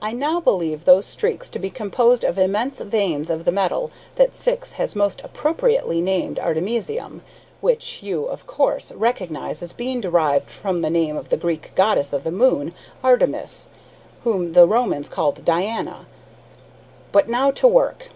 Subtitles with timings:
[0.00, 4.34] I now believe those streaks to be composed of immense veins of the metal that
[4.34, 7.22] Syx has most appropriately named artemisium,
[7.60, 12.12] which you, of course, recognize as being derived from the name of the Greek goddess
[12.12, 13.68] of the moon, Artemis,
[14.24, 16.06] whom the Romans called Diana.
[17.12, 18.10] But now to work!"